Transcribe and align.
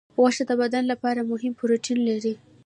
غوښه 0.17 0.43
د 0.49 0.51
بدن 0.61 0.83
لپاره 0.91 1.27
مهم 1.31 1.53
پروټین 1.59 1.99
لري. 2.09 2.33